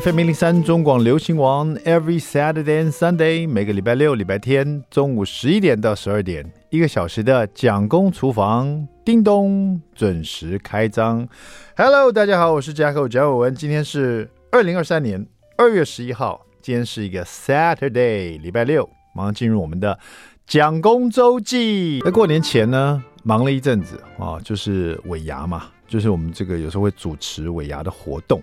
[0.00, 11.28] FM 零零三中广流行王，Every Saturday and Sunday，每个礼拜六、礼拜天中午十一点到十二点，一个小时的蒋公厨房，叮咚，准时开张。
[11.76, 15.26] Hello，大家好，我是贾口贾伟文，今天是二零二三年
[15.58, 19.98] 二月十一号，今天是一个 Saturday，礼拜六，马上进入我们的
[20.46, 22.00] 蒋公周记。
[22.00, 28.42] 在过年前呢，忙了一阵子啊，就是尾牙嘛，就是我们这个有时候会主持尾牙的活动。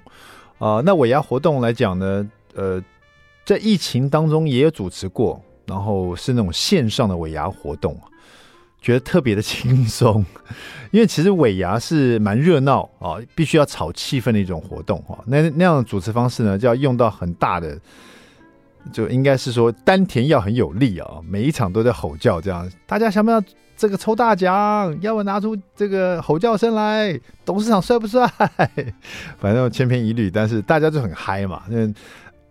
[0.60, 2.84] 啊、那尾牙活动来讲呢，呃，
[3.46, 7.98] 在疫情当中也有主持过，然后是那种线上的尾牙活动，
[8.82, 10.24] 觉得特别的 轻松，
[10.92, 15.18] 因为其实尾牙是蛮热闹啊，必须要炒气氛的一种活动哈。
[15.26, 17.80] 那那样的主持方式呢，就要用到很大的，
[18.92, 23.42] 就应该是说丹田要很有力啊，每一场都在吼叫这样，大家想不想？
[23.80, 27.18] 这个抽大奖，要不拿出这个吼叫声来？
[27.46, 28.30] 董事长帅不帅？
[29.38, 31.64] 反正千篇一律，但是大家就很嗨嘛。
[31.70, 31.94] 因为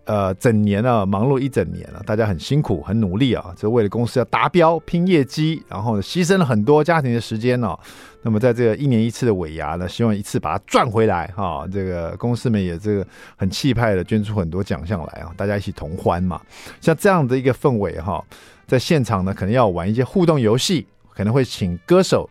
[0.07, 7.79] 呃，整年啊，忙碌一整年，啊，大家很辛苦，很努力啊，就为了公司要达标、拼业绩，然后，牺牲了很多家庭的时间哦，
[8.23, 16.41] 那么在这个一年一次的尾牙呢，希望一次把它赚回来哈，这个公司们也这个很气派的捐出很多奖项来啊，大家一起同欢嘛。
[16.81, 18.25] 像这样的一个氛围哈，
[18.67, 20.87] 在现场呢，可能要玩一些互动游戏。
[21.19, 22.31] 可能会请歌手，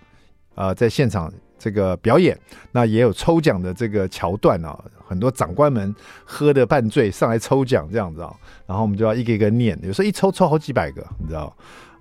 [0.56, 2.40] 呃，在现场这个表演，
[2.72, 8.34] 那也有抽奖的这个桥段啊，很多长官们喝的半醉上来抽奖这样子啊，
[8.66, 11.54] 然后我们就要一个一个念，有时候一抽抽好几百个，你知道，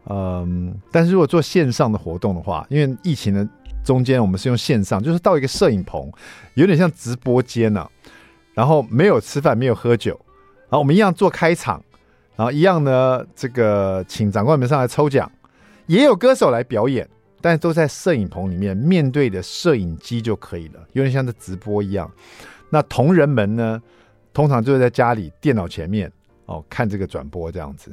[0.09, 3.45] 嗯，但是如果做线上的活动的话，因为疫情的
[3.85, 6.09] 中间我们是用线上，就是到一个摄影棚，
[6.55, 7.85] 有点像直播间呐，
[8.55, 10.17] 然后没有吃饭，没有喝酒，
[10.69, 11.83] 然后我们一样做开场，
[12.37, 15.29] 然后一样呢，这个请长官们上来抽奖。
[15.87, 17.09] 也有歌手来表演，
[17.41, 22.11] 但是都在摄影棚里面，面对着摄影机就可以了，有点像在直播一样。
[22.71, 23.81] 那同仁们呢，
[24.33, 26.11] 通常就是在家里电脑前面
[26.47, 27.93] 哦，看这个转播这样子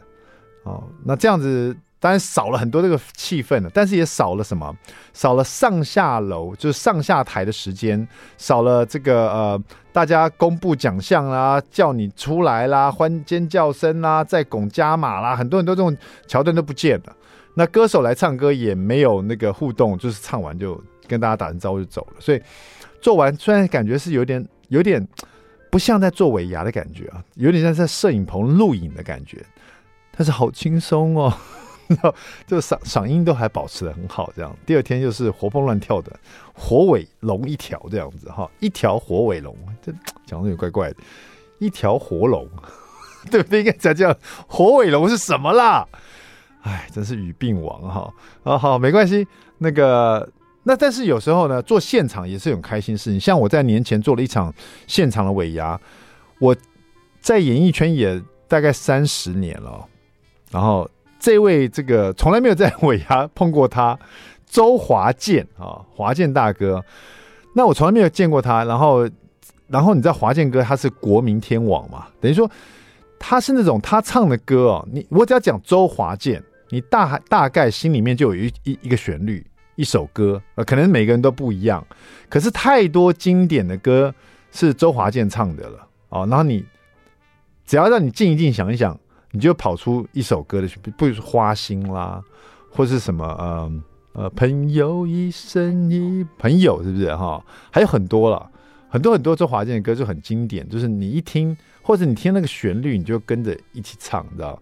[0.64, 0.84] 哦。
[1.06, 4.76] 那这样子当然少了很多这个气氛了，但是也少了什么？
[5.14, 8.06] 少了上下楼，就是上下台的时间，
[8.38, 15.96] 少了这个呃，大家公布奖项啦，叫你出来啦，欢尖叫声啦，再拱加码啦，很多很多这种
[16.28, 17.16] 桥段都不见了。
[17.54, 22.18] 那歌手来唱歌也没有那个互动，就是唱完就跟大家打声招呼就走了。
[22.20, 22.42] 所以
[23.02, 25.06] 做完虽然感觉是有点有点
[25.70, 29.44] 不像在做尾牙的感觉啊，有点像在摄影棚录影的感觉，
[30.16, 31.34] 但是好轻松哦，
[32.48, 34.32] 就嗓嗓音都还保持得很好。
[34.36, 36.12] 这样第二天就是活蹦乱跳的
[36.54, 39.92] 火尾龙一条这样子哈，一条火尾龙，这
[40.26, 40.96] 讲的有怪怪的，
[41.60, 42.48] 一条活龙，
[43.30, 43.60] 对 不对？
[43.60, 44.16] 应该讲这样，
[44.48, 45.88] 火尾龙是什么啦？
[46.64, 48.14] 哎，真是语病王哈！
[48.44, 49.28] 啊，好，没关系。
[49.58, 50.28] 那个，
[50.64, 53.20] 那但是有时候呢，做现场也是很开心事情。
[53.20, 54.54] 像我在年前做了一场
[54.88, 55.78] 现场的尾牙，
[56.40, 56.56] 我
[57.20, 59.86] 在演艺圈也大概三十年了。
[60.52, 64.00] 然后这位这个从来没有在尾牙碰过他，
[64.46, 66.82] 周华健啊，华健大哥。
[67.54, 68.64] 那我从来没有见过他。
[68.64, 69.06] 然后，
[69.68, 72.08] 然后你知道华健哥他是国民天王嘛？
[72.22, 72.50] 等于说
[73.20, 76.42] 他是那种他唱的歌哦，你我只要讲周华健。
[76.74, 79.46] 你大大概心里面就有一一一个旋律，
[79.76, 81.86] 一首歌，呃，可能每个人都不一样，
[82.28, 84.12] 可是太多经典的歌
[84.52, 86.26] 是周华健唱的了哦。
[86.28, 86.66] 然后你
[87.64, 92.20] 只要让你静一静想一想，你就跑出一首歌的旋律，不如花心啦，
[92.72, 93.72] 或是什么呃
[94.14, 98.50] 呃朋友一生一朋友，是不是哈、还有很多了，
[98.90, 104.60] 很多很多周华健的歌就很经典，就是你一听或者你听那个旋律，你就跟着一起唱，你知道。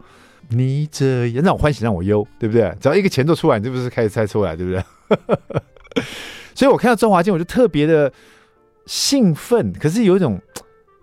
[0.53, 2.75] 你这样让我欢喜让我忧，对不对？
[2.79, 4.83] 只要一个前奏出来，你是不是开始猜出来，对不对？
[6.53, 8.11] 所以我看到周华健，我就特别的
[8.85, 9.71] 兴奋。
[9.73, 10.37] 可是有一种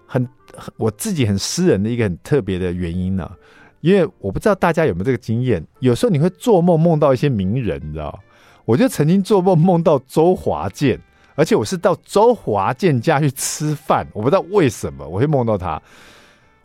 [0.06, 0.28] 很
[0.76, 3.30] 我自己很私人的一个很特别的原因呢、
[3.80, 8.20] 因为我不知道大家有没有这个经验，有时候你会做梦梦到一些名人，你知道？
[8.66, 11.00] 我就曾经做梦梦到周华健，
[11.34, 15.80] 而且我是到周华健家去吃饭，我不知道为什么我会梦到他，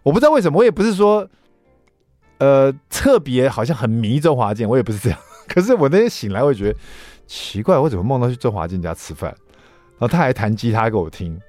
[0.04, 1.26] 我不知道为什么，我也不是说。
[2.44, 5.18] 呃，特别好像很迷周华健，我也不是这样。
[5.48, 6.78] 可是我那天醒来，我觉得
[7.26, 9.30] 奇怪，我怎么梦到去周华健家吃饭，
[9.98, 11.40] 然后他还弹吉他给我听，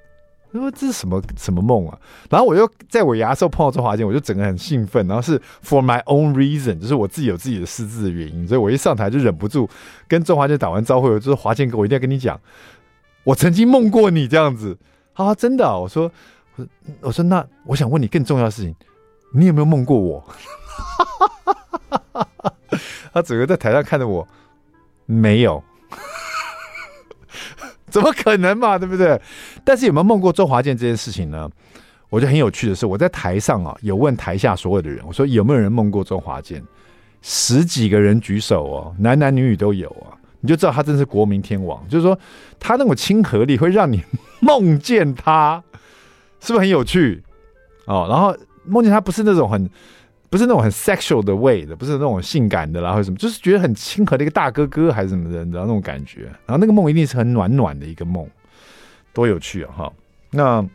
[0.51, 1.99] 我说这是什么什么梦啊？
[2.29, 5.05] 然后我又在尾牙的时候碰到周华健，我就整个很兴奋。
[5.05, 9.67] 然后是 for my own reason，就是我自己有自己的私自的原因，所以我一上台就忍不住
[10.07, 12.39] 跟周华健打完招呼，就说华健哥，我一定要跟你讲，
[13.25, 14.77] 我曾经梦过你这样子
[15.13, 15.77] 啊，真的啊？
[15.77, 16.09] 我说，
[16.55, 16.67] 我说，
[17.01, 18.73] 我说那我想问你更重要的事情，
[19.33, 20.23] 你有没有梦过我？
[23.13, 24.27] 他整个在台上看着我，
[25.05, 25.63] 没有，
[27.89, 28.77] 怎么可能嘛？
[28.77, 29.19] 对不对？
[29.63, 31.49] 但是有没有梦过周华健这件事情呢？
[32.09, 36.63] 我觉得很有趣的是，我在台上啊，有问台下所有的人，我说有没有人梦过周华健？
[37.21, 41.83] 十几个人举手哦，男男女女都有啊，你就知道他真是国民天王。
[41.89, 42.17] 就是说，
[42.59, 44.03] 他那种亲和力会让你
[44.41, 45.63] 梦见他，
[46.39, 47.23] 是不是很有趣？
[47.87, 48.35] 哦，然后
[48.65, 49.67] 梦见他不是那种很，
[50.29, 56.23] 不是那种很 sexual 的 way 的，不是那种性感的啦，或者什么，就是觉得很亲和的一个大哥哥还是什么的，你知道那种感觉。
[56.45, 58.27] 然后那个梦一定是很暖暖的一个梦，
[59.13, 59.73] 多有趣啊！
[59.75, 59.93] 哈，
[60.31, 60.65] 那。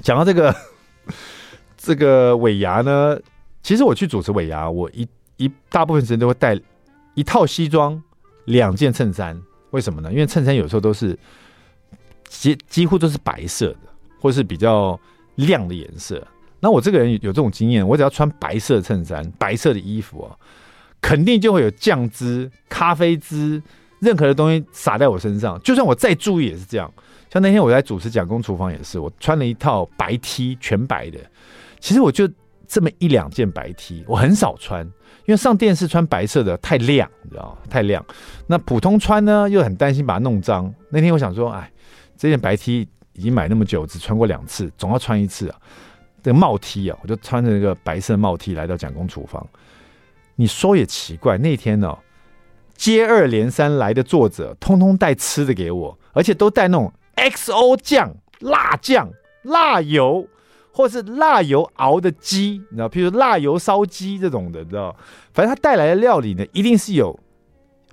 [0.00, 0.54] 讲到这个
[1.76, 3.18] 这个尾牙呢，
[3.64, 5.04] 其实我去主持尾牙，我一
[5.38, 6.56] 一大部分时间都会带
[7.14, 8.00] 一套西装，
[8.44, 9.36] 两件衬衫。
[9.70, 10.12] 为什么呢？
[10.12, 11.18] 因为衬衫有时候都是
[12.28, 13.88] 几几乎都是白色的，
[14.20, 14.96] 或是比较
[15.34, 16.24] 亮的颜色。
[16.60, 20.36] 那我这个人有这种经验，我只要穿白色衬衫、白色的衣服啊，
[21.00, 23.62] 肯定就会有酱汁、咖啡汁，
[24.00, 25.60] 任何的东西洒在我身上。
[25.62, 26.92] 就算我再注意，也是这样。
[27.30, 31.18] 像那天我在主持蒋公厨房也是，我穿了一套白 T，全白的。
[31.78, 32.28] 其实我就
[32.66, 34.84] 这么一两件白 T，我很少穿，
[35.26, 37.58] 因为上电视穿白色的太亮，你知道吗？
[37.70, 38.04] 太亮。
[38.46, 40.74] 那普通穿呢，又很担心把它弄脏。
[40.90, 41.70] 那天我想说，哎，
[42.16, 45.56] 这件白 T 已经买那么久，只穿过两次，总要穿一次啊。
[46.28, 49.46] 这个帽 T 啊，我就穿着那个白色帽 T 来到蒋公厨房。
[50.36, 51.96] 你说也奇怪，那天呢，
[52.76, 56.92] 接二连三来的作者，通通带吃的给我，而且都带那种。
[57.16, 59.10] XO 酱、辣酱、
[59.42, 60.28] 辣油，
[60.70, 64.94] 或是辣油熬的鸡，你知道，譬如辣油烧鸡这种的，你知道，
[65.32, 67.18] 反正他带来的料理呢，一定是有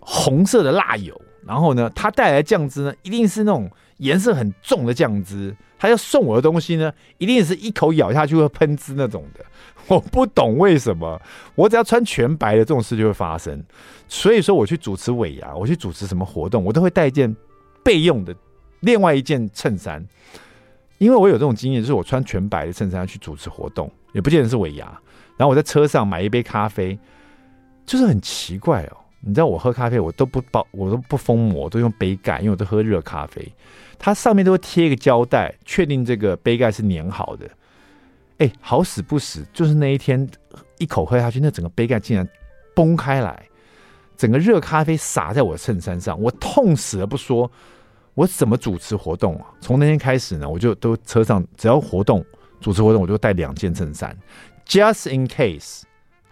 [0.01, 5.56] 红色的辣油，然后呢，他带来的酱汁呢，一定是那种颜色很重的酱汁。
[5.77, 9.45] 他要送我的东西呢，一定是一口咬下去会喷汁那种的。
[9.88, 11.21] 我不懂为什么，
[11.53, 13.62] 我只要穿全白的这种事就会发生。
[14.07, 17.36] 所以说，我去主持尾牙，我去主持什么活动，我都会带一件
[17.83, 18.33] 备用的。
[18.80, 20.03] 另外一件衬衫，
[20.97, 24.86] 因为我有这种经验，就是我穿全白的衬衫去主持活动，也不见得是尾牙。
[25.38, 26.97] 然后我在车上买一杯咖啡，
[27.86, 28.97] 就是很奇怪哦。
[29.27, 33.51] 你知道我喝咖啡，我都不包，我都不封膜，都用杯盖，因为我都喝热咖啡。
[33.98, 37.50] 它上面都会贴一个胶带，确定这个杯盖是粘好的。
[38.38, 40.30] 哎，好死不死，就是那一天
[40.77, 42.27] 一口喝下去，那整个杯盖竟然
[42.75, 43.44] 崩开来，
[44.16, 47.50] 整个热咖啡洒在我的衬衫上，我痛死了不说。
[48.13, 49.48] 我怎么主持活动啊？
[49.60, 52.24] 从那天开始呢，我就都车上只要活动
[52.62, 54.16] 主持活动，我就带两件衬衫
[54.68, 55.81] ，just in case。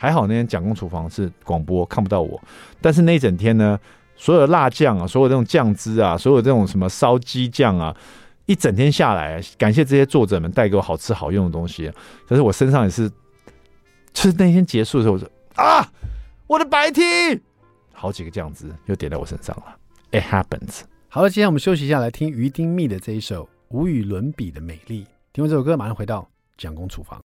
[0.04, 2.38] 还好那天蒋公厨房是广播，看不到我。
[2.82, 3.80] 但是那一整天呢，
[4.18, 7.96] 所有的辣酱啊，所有这种酱汁啊，所有这种什么烧鸡酱啊，
[8.46, 11.90] 一整天下来，感谢这些作者们带给我好吃好用的东西。
[12.28, 13.10] 但是我身上也是，
[14.12, 15.90] 就是那天结束的时候，我说啊，
[16.48, 17.40] 我的白 T，
[17.94, 19.78] 好几个酱汁又点在我身上了。
[20.12, 20.82] It happens。
[21.08, 25.06] 好了，接下来我们休息一下，来听于丁密的这一首《无与伦比的美丽》。
[25.32, 26.28] 听完这首歌，马上回到
[26.58, 27.22] 蒋公厨房。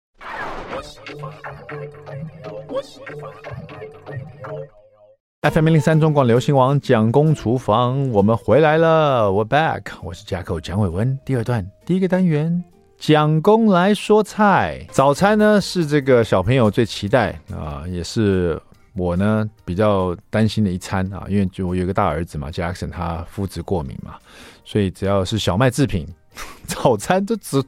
[5.41, 9.83] FM 零零三中广流行王蒋公厨房，我们回来了，We're back。
[10.01, 11.17] 我是 jack 蒋伟文。
[11.25, 12.63] 第二段第一个单元，
[12.97, 14.85] 蒋公来说菜。
[14.91, 18.61] 早餐呢是这个小朋友最期待啊、也是。
[18.95, 24.17] 我呢比较担心的一餐啊，因为就我有个大儿子嘛，Jackson 他肤质过敏嘛，
[24.63, 26.07] 所以只要是小麦制品，
[26.67, 27.59] 早餐都只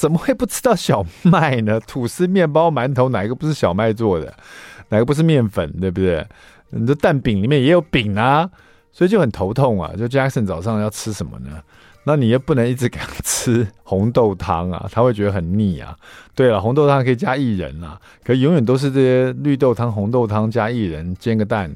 [0.00, 1.78] 怎么会不吃到小麦呢？
[1.86, 4.32] 吐司、面包、馒头，哪一个不是小麦做的？
[4.88, 5.70] 哪个不是面粉？
[5.78, 6.26] 对不对？
[6.70, 8.48] 你的蛋饼里面也有饼啊，
[8.90, 9.92] 所以就很头痛啊。
[9.94, 11.62] 就 Jackson 早上要吃什么呢？
[12.04, 15.94] 那你又不能一直给他吃红豆汤啊，他会觉得很腻啊。
[16.34, 21.70] 对了，红豆汤可以加薏仁啊，可永远都是这些绿豆汤、红豆汤加薏仁煎个蛋。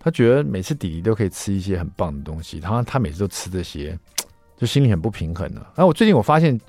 [0.00, 3.96] 他觉得每次弟弟都可以吃一些很棒的东西，他他每次都吃这些，
[4.58, 5.60] 就心里很不平衡了。
[5.76, 6.60] 然后我最近我发现，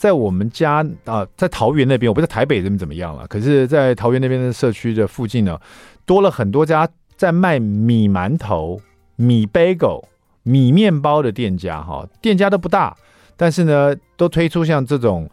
[0.00, 5.60] 在我们家啊，在桃园那边，我不知道台北这边怎么样了，可是，在桃园那边的社区的附近呢，
[6.06, 6.88] 多了很多家
[7.18, 8.80] 在卖米馒头、
[9.16, 10.04] 米 bagel。
[10.42, 12.96] 米面包的店家哈，店家都不大，
[13.36, 15.28] 但是呢，都推出像这种，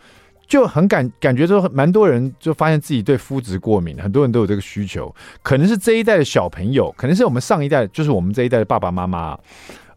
[0.45, 9.39] 就很感感觉说，蛮多人就发现自己对肤质过敏，很多人都有这个需求，可能是这一代的小朋友，可能是我们上一代，就是我们这一代的爸爸妈妈，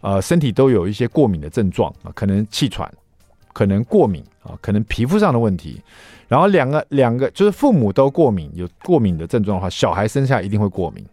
[0.01, 2.89] 呃，身体都有一些过敏的症状啊，可能气喘，
[3.53, 5.81] 可能过敏啊，可能皮肤上的问题，
[6.29, 11.05] 然后两个两个就是父母都过敏，有过敏的症状的话，小孩生下一定会过敏。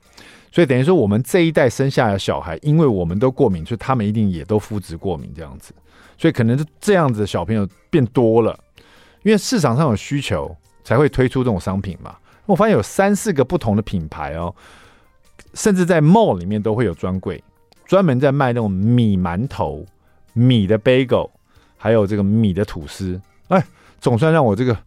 [0.51, 5.74] 所以等于说，我们这一代生下的小孩，因为我们都过敏，所以他们一定也都肤质过敏这样子。
[6.17, 8.58] 所以可能是这样子小朋友变多了，
[9.24, 12.15] 因为市场上有需求，才会推出这种商品嘛。
[12.48, 14.56] 我发现有三四个不同的品牌哦，
[15.53, 17.44] 甚至在 mall 里面都会有专柜，
[17.86, 19.86] 专门在卖那种米馒头、
[20.34, 21.29] 米的 bagel，
[21.88, 23.17] 还有这个米的吐司。
[23.48, 23.63] 哎，
[24.01, 24.77] 总算让我这个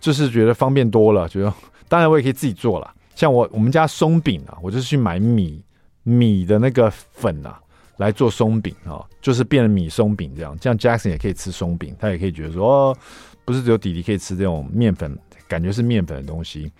[0.00, 1.28] 就是觉得方便多了。
[1.28, 1.52] 觉得
[1.88, 5.60] 当然我也可以自己做了，像我我们家松饼啊，我就是去买米
[6.04, 7.60] 米的那个粉啊。
[7.96, 12.96] 来做松饼啊，就是变成米松饼这样，这样 Jackson 也可以吃松饼，他也可以觉得说，
[13.44, 16.72] 不是只有弟弟可以吃这种面粉，感觉是面粉的东西。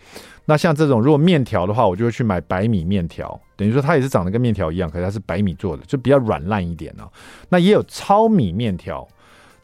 [0.47, 7.07] 那像这种如果面条的话，我就会去买白米面条，等于说它也是长得跟面条一样，可是它是白米做的，就比较软烂一点啊。
[7.51, 9.07] 那也有糙米面条，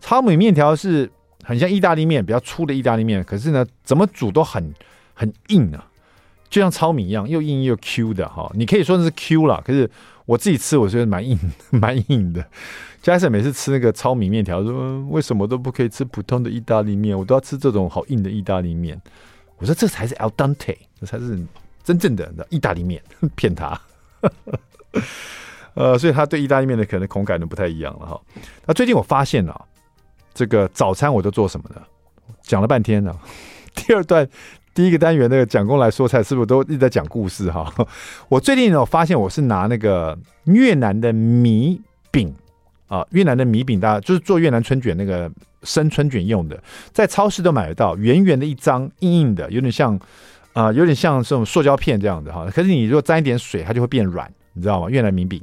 [0.07, 1.11] 糙米面条是
[1.43, 4.73] 很像意大利面，比较粗的意大利面，可是呢，怎么煮都很
[5.15, 5.85] 很硬啊，
[6.49, 8.49] 就像糙米一样，又硬又 Q 的哈。
[8.55, 9.91] 你可以说是 Q 了，可是。
[10.27, 11.39] 我自己吃，我觉得蛮硬，
[11.71, 12.45] 蛮硬的。
[13.01, 19.01] 嘉世每次吃那个糙米面条，说为什么都不可以吃普通的意大利面，我都要吃这种好硬的意大利面。
[19.59, 21.39] 我说这才是 al dente，这才是
[21.85, 23.01] 真正的意大利面，
[23.37, 23.81] 骗他。
[25.75, 28.21] 呃，所以他对意大利面的可能口感都不太一样了哈。
[28.67, 29.65] 那最近我发现啊，
[30.37, 31.81] 这个早餐我都做什么呢？
[32.43, 33.19] 讲了半天了，
[33.75, 34.28] 第二段。
[34.75, 37.73] 第一个单元那个蒋公来说菜，是不是都一直在讲故事哈？
[38.28, 40.14] 我最近呢，我发现我是拿那个
[40.45, 42.31] 越南的米饼
[42.87, 46.62] 啊，越南的米饼，大家就是做越南春卷那个生春卷用的，
[46.93, 49.99] 在超市都买得到，圆圆的一张，硬硬的，有点像
[50.52, 52.47] 啊、有点像这种塑胶片这样的哈。
[52.55, 54.90] 可是你如果沾一点水，它就会变软，你知道吗？
[54.90, 55.40] 越南米饼。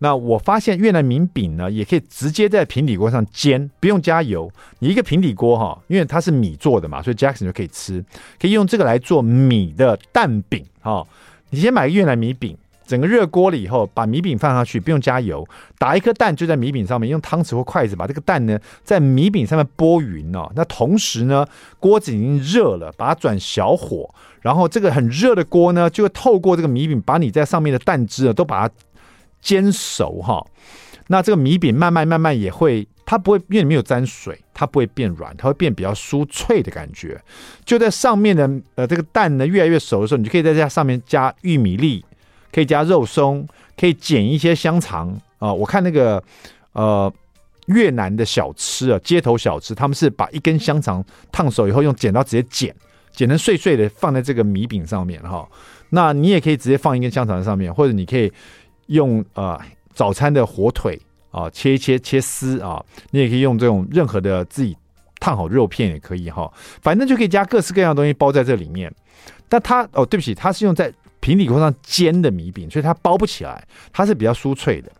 [0.00, 4.48] 那我发现越南米饼呢，也可以直接在平底锅上煎，不用加油。
[4.78, 8.04] 你一个平底锅哈，因为它是米做的嘛，所以 Jackson 就可以吃，
[8.40, 11.04] 可以用这个来做米的蛋饼哈。
[11.50, 15.44] 你先买越南米饼，整个热锅了以后，把米饼放上去，不用加油，
[15.78, 20.48] 打一颗蛋就在米饼上面，用汤匙或筷子把这个蛋呢在米饼上面拨匀哦。
[20.54, 21.44] 那同时呢，
[21.80, 28.74] 锅子已经热了，把它转小火，然后这个很热的锅呢，就会透过这个米饼，把你在上面的蛋汁啊都把它。
[29.40, 30.44] 煎熟哈，
[31.06, 37.18] 那这个米饼慢慢慢慢也会，它不会，因为里面有沾水，它不会变软，它会变比较酥脆的感觉。
[37.64, 42.04] 就在上面的呃这个蛋呢越来越熟的时候，你就可以在这上面加玉米粒，
[42.52, 45.54] 可以加肉松，可以剪一些香肠啊、呃。
[45.54, 46.22] 我看那个
[46.72, 47.10] 呃
[47.66, 51.02] 越南的小吃啊，街头小吃，他们是把一根香肠
[51.32, 52.74] 烫熟以后用剪刀直接剪，
[53.12, 55.48] 剪成碎碎的放在这个米饼上面哈。
[55.90, 58.30] 那你也可以直接放一根香肠在上面，或者你可以。
[58.88, 59.58] 用呃
[59.94, 64.76] 早餐的火腿啊，切一切切丝啊，你也可以用这种任何的自己
[65.20, 66.52] 烫好肉片也可以哈，
[66.82, 68.92] 反正就可以加各式各样的东西包在这里面。
[69.48, 74.90] 但它哦，对不起，它是用在平底锅上煎的米饼，所以它包不起来，它是比较酥脆的。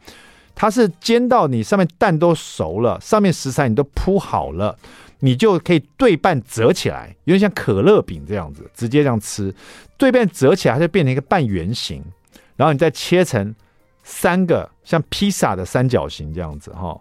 [0.54, 4.76] 它是煎到你上面蛋都熟了，上面食材你都铺好了，
[5.20, 9.54] 你就可以对半折起来，有点像可乐饼这样子，直接这样吃。
[9.96, 12.02] 对半折起来，它就变成一个半圆形，
[12.56, 13.54] 然后你再切成。
[14.10, 16.98] 三个像披萨的三角形这样子哈，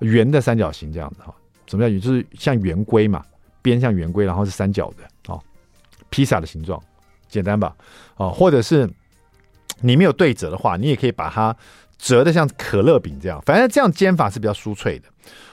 [0.00, 1.34] 圆的三角形这样子哈，
[1.66, 1.98] 什么叫圆？
[1.98, 3.24] 就是像圆规嘛，
[3.62, 5.40] 边像圆规，然后是三角的哦，
[6.10, 6.78] 披萨的形状，
[7.30, 7.74] 简单吧？
[8.16, 8.86] 哦，或者是
[9.80, 11.56] 你没有对折的话，你也可以把它
[11.96, 15.08] 折的像可乐饼这样，反正这样煎法是比较酥脆的。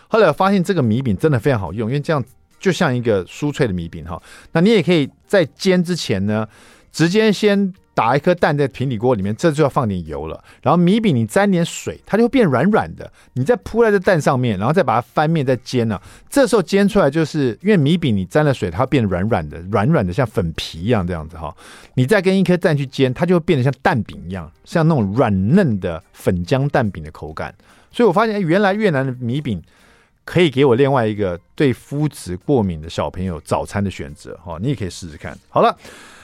[0.10, 2.22] 后来我发现这个米饼真的非常好用，因为这样
[2.60, 4.22] 就像一个酥脆的米饼哈。
[4.52, 6.46] 那你也可以在煎之前呢，
[6.92, 7.74] 直接先。
[7.98, 10.44] 打一颗蛋在平底锅里面，这就要放点油了。
[10.62, 13.12] 然后米饼你沾点水，它就会变软软的。
[13.34, 16.00] 你再铺在这蛋上面，然后再把它翻面再煎呢。
[16.30, 21.52] 这时候煎出来就是因为米饼你沾了水，它变软软的，软软的像粉皮一样这样子哈。
[21.96, 27.52] 你再跟一颗蛋去煎，它就会变得像蛋饼一样，像那种软嫩的粉浆蛋饼的口感。
[27.92, 29.60] 所以我发现，原来越南的米饼
[30.24, 34.60] 可以给我另外一个对麸质过敏的小朋友早餐的选择哈。
[34.62, 35.36] 你也可以试试看。
[35.50, 35.76] 好了。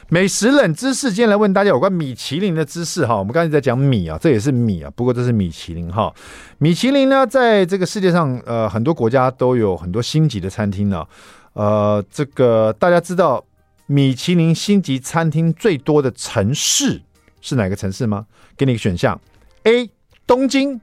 [0.10, 3.16] 美食冷知识，今天来问大家有关米其林的知识哈。
[3.16, 6.14] 我们刚才在讲米啊，这也是米啊，不过这是米其林哈。
[6.58, 11.06] 米其林呢，在这个世界上，呃，很多国家都有很多星级的餐厅呢。
[11.54, 13.44] 呃，这个大家知道
[13.86, 17.02] 米其林星级餐厅最多的城市
[17.42, 18.26] 是哪个城市吗？
[18.58, 19.20] 给你个选项
[19.64, 19.90] ：A.
[20.28, 20.80] 东京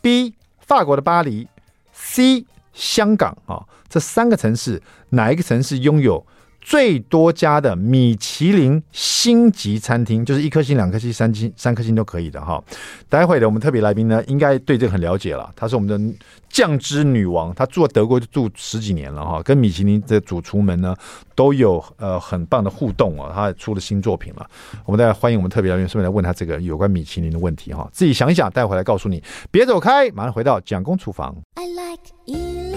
[0.00, 0.34] ，B.
[0.58, 1.48] 法国的巴黎
[1.92, 2.44] ，C.
[2.72, 3.64] 香港啊。
[3.88, 6.26] 这三个城市，哪一个城市拥有
[6.66, 12.60] 最多家的米其林星级餐厅，就是一颗星、两颗星、三星、三颗星都可以的哈。
[13.08, 15.48] 待会的我们特别来宾呢，应该对这个很了解了。
[15.54, 16.18] 她是我们的
[16.48, 20.92] 酱汁女王，她住德国就住十几年了哈，跟米其林的主厨们呢
[21.36, 23.30] 都有呃很棒的互动啊。
[23.32, 24.44] 她也出了新作品了，
[24.84, 27.88] 我们再欢迎我们特别来宾，顺便来问她这个有关米其林的问题哈。
[27.92, 29.22] 自己想一想，待会来告诉你。
[29.52, 31.32] 别走开，马上回到蒋公厨房。
[31.54, 32.75] I like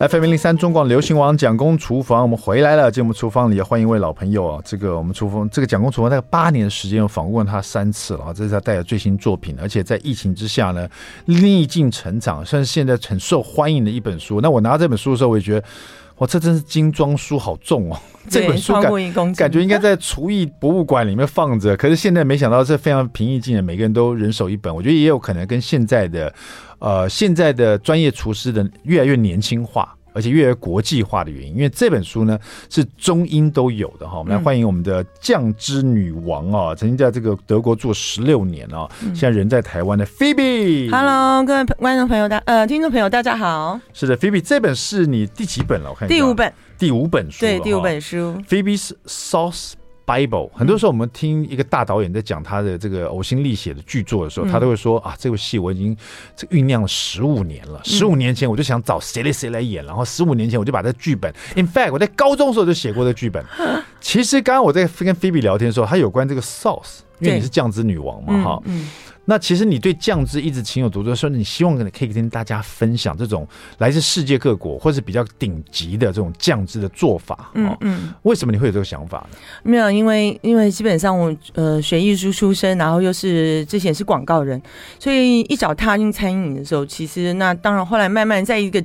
[0.00, 2.88] FM 零零三中广流行网蒋公厨房，我们回来了。
[2.88, 4.62] 进我们厨房里，欢迎一位老朋友啊！
[4.64, 8.32] 这个我们厨房，这个蒋公厨房，大概八年时间，访问他三次了啊！
[8.32, 10.88] 这是他带的最新作品，而且在疫情之下呢，
[11.24, 14.40] 逆境成长，算是现在很受欢迎的一本书。
[14.40, 15.66] 那我拿这本书的时候，我也觉得，
[16.18, 17.98] 哇，这真是精装书，好重哦！
[18.28, 24.74] 这本书感感觉应该在厨艺博物馆里面放着，可是现在没想到是非常平易近人，每个人都人手一本。
[24.74, 26.32] 我觉得也有可能跟现在的。
[26.80, 32.36] 呃，现在的专业厨师的越来越年轻化，而且越来越国际化的原因，因为这本书呢
[32.68, 34.18] 是中英都有的哈。
[34.18, 40.90] 我们来欢迎我们的酱汁女王啊，曾经在这个德国做十六年啊，现在人在台湾的 Phoebe。
[40.90, 43.80] Hello，各位观众朋友大呃听众朋友大家好。
[43.92, 45.90] 是的，Phoebe，这本是你第几本了？
[45.90, 48.42] 我看第五本，第五本书，对，第五本书。
[48.48, 49.74] Phoebe's Sauce。
[50.08, 55.94] Bible，很多时候我们听一个大导演在讲他的这个呕心沥血的剧作的时候，他都会说啊，这部戏我已经
[56.34, 63.44] 这酝酿了十五年了，十五年前我就想找谁来谁来演，然后十五年前我就把这剧本，In fact，我在高中的时候就写过这剧本。
[64.00, 68.62] 其实刚刚我在跟 Phoebe 聊天的时候，他有关这个 sauce，因为你是酱汁女王嘛，哈。
[69.30, 73.46] 那其实你对酱汁一直情有独钟，说你希望可以跟大家分享这种
[73.76, 77.50] 来自世界各国或是比较顶级的这种酱汁的做法。
[77.52, 79.36] 嗯嗯，为什么你会有这个想法呢？
[79.62, 84.58] 没有，因为因为基本上我呃学艺术出身，然后又是之前是广告人，
[84.98, 88.82] 所以一脚踏进餐饮的时候，其实那当然后来慢慢在一个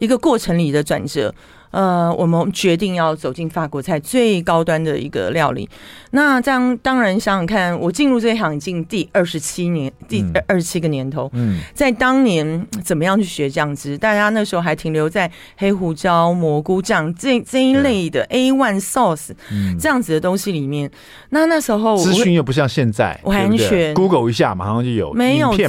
[0.00, 1.34] 一个过程里的转折。
[1.78, 5.68] 呃，我们决定要走进法国菜最高端的一个料理。
[6.10, 11.30] 那这样当然想想看，我进入这一行已经第二十七年，第二十七个年头。
[11.34, 13.96] 嗯，在当年怎么样去学酱汁？
[13.96, 19.30] 大家那时候还停留在黑胡椒、蘑菇酱这这一类的 A one sauce
[19.78, 20.90] 这样子的东西里面。
[21.28, 25.68] 那那时候资讯又不像现在，完全 Google 一下马上就有，没有资讯，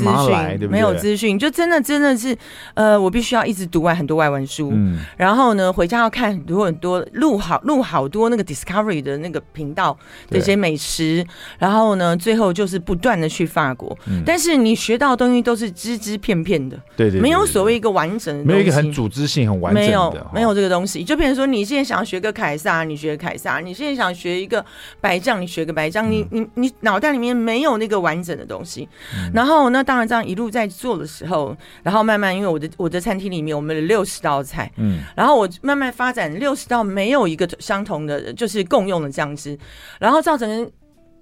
[0.58, 0.68] 对不对？
[0.70, 2.36] 没有资讯，就真的真的是，
[2.74, 5.89] 呃，我必须要一直读完很多外文书，嗯，然后呢回。
[5.89, 9.98] 家要看很多很多录好录好多那个 Discovery 的那个频道
[10.29, 11.25] 的一些美食，
[11.58, 21.03] 然后呢，最后就是不断的去法国，但是你学到的东西都是只字片片的，对对，没有所谓一个完整的没有一个很组织性很完整的，没有没有这个东西。
[21.03, 24.63] 就比如说，你现在想要学个凯撒，你学凯撒；你现在想学一个
[25.02, 26.10] 白酱，你学个白酱。
[26.10, 28.88] 你你你脑袋里面没有那个完整的东西。
[29.34, 35.79] 然后那当然这样一路在做的时候，然后慢慢因为我的我的餐厅里面我们有六十道菜，嗯，然后我慢慢。
[35.80, 39.58] 慢发展六十道没有一个相同的，就是共用的酱汁，
[40.00, 40.70] 然后造成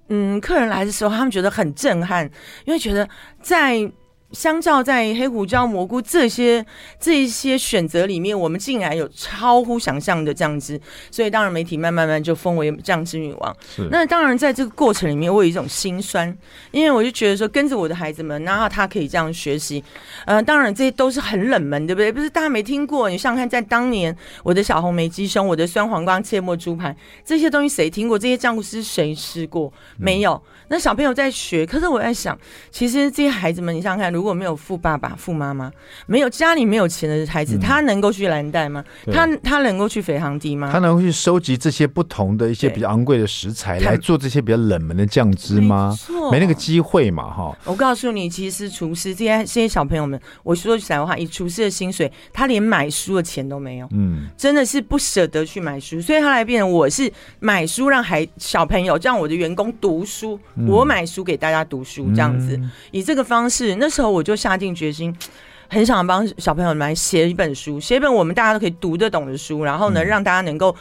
[0.08, 2.28] 嗯，客人来的时候，他们觉得很震撼，
[2.64, 3.08] 因为觉得
[3.40, 3.90] 在。
[4.32, 6.64] 相较在黑胡椒、蘑菇这些
[7.00, 10.78] 这一些选择里面，我们竟然有超乎想象的酱汁，
[11.10, 13.56] 所以当然媒体慢慢慢就封为酱汁女王。
[13.90, 16.36] 那当然在这个过程里面，我有一种心酸，
[16.72, 19.82] 因为我就觉得说跟着我的孩子们，然后他可以这样学习。
[20.26, 22.12] 呃，当然这些都是很冷门，对不对？
[22.12, 23.08] 不是大家没听过。
[23.08, 28.18] 你想想看，在当年我的小红梅鸡胸、我的酸黄瓜切末猪排这些东西，谁听过？
[28.18, 29.72] 这些酱汁谁吃过？
[29.96, 30.42] 没有。
[30.70, 32.38] 那小朋友在学，可是我在想，
[32.70, 34.17] 其实这些孩子们，你想想看。
[34.18, 35.70] 如果没有富爸爸、富妈妈，
[36.06, 38.84] 没有家里没有钱的孩子，嗯、他能够去蓝带吗？
[39.12, 40.70] 他他能够去肥航地吗？
[40.72, 45.96] 他能够去收集这些不同的一些比较昂贵的食材来做这些比较冷门的酱汁吗？
[46.08, 47.56] 没，没那个机会嘛，哈！
[47.64, 64.07] 我告诉你，其实厨师这些这些小朋友们，我说句实在话，以厨师的薪水，他连买书的钱都没有，嗯，真的是不舍得去买书，所以他来变成我是买书让孩小朋友，让我的员工读书，嗯、我买书给大家读书，这样子，嗯、以这个方式，那时候。
[64.10, 65.14] 我就下定决心，
[65.70, 70.74] 很想帮小朋友们写一本书，写一本我们大家都可以读得懂的书，然后呢，让大家能够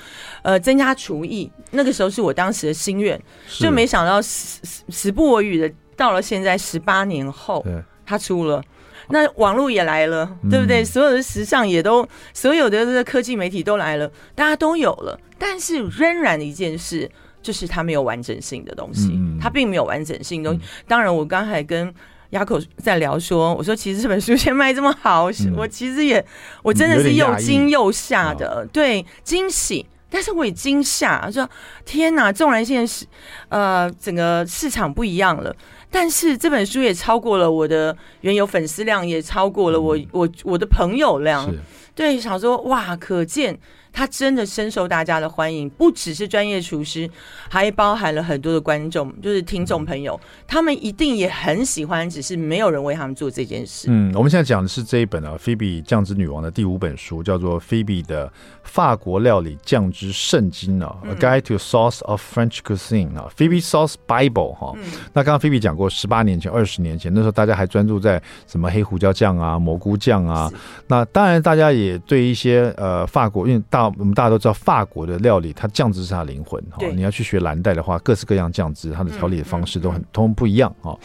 [0.44, 1.52] 呃增加厨艺。
[1.72, 3.22] 那个时候是我当时的心愿，
[3.60, 7.66] 就没想到时时不我与的，到了现在十八年后，
[8.06, 8.64] 他出了，
[9.10, 10.86] 那网络也来了，对不对？
[10.86, 17.12] 所有的时尚也都，所有的这个科技媒体都来了，大家都有了，但是仍然的一件事
[17.42, 20.66] 就是它没有完整性的东西，它并没有完整性的东西。
[20.88, 21.94] 当然，我刚才跟。
[22.32, 26.24] 雅口在聊说，我说其实这本书现在卖这么好，嗯、我其实也
[26.62, 31.50] 我真的是又惊又吓的，对，惊喜，但是我也惊吓，说
[31.86, 33.06] 天哪，纵然现在是
[33.50, 35.56] 呃整个市场不一样了，
[35.90, 41.50] 但是这本书也超过了我的原有粉丝量，也超过了我、嗯、我我的朋友量，
[41.96, 43.58] 对，想说哇，可见。
[43.98, 47.10] 他真的深受大家的欢迎，不只是专业厨师，
[47.50, 53.88] 还包含了很多的观众，就是听众朋友，他们一定也很喜欢，只是没有人为他们做这件事。
[53.90, 58.32] 嗯，我们现在讲的是这一本啊，Phoebe 酱汁女王的第五本书，叫做 Phoebe 的
[58.62, 64.74] 法国料理酱汁圣经啊，嗯，《A Guide to Sauce of French Cuisine》啊，《Phoebe Sauce Bible》哈。
[64.76, 70.52] 嗯，那刚刚 Phoebe 讲过，十八年前、二十年前，那时候大家还专注在什么黑胡椒酱啊、蘑菇酱啊，
[70.86, 76.86] 那当然大家也也对一些呃法国，因为大我们大家都知道法国的料理，它酱汁是它灵魂哈。
[76.94, 80.98] 你要去学蓝带的话，各式各样酱汁，它的调理的方式都很通不一样哈。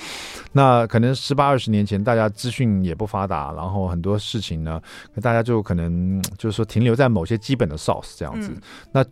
[0.53, 4.81] 那可能十八二十年前，大家资讯也不发达，然后很多事情呢，
[5.21, 8.53] 大家就可能就是说停留在某些基本的 sauce 这样子。
[8.93, 9.05] 那